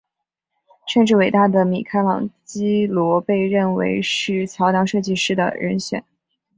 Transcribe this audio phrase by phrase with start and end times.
[0.87, 6.03] 甚至伟大的米开朗基罗被认为是桥梁设计师的人选。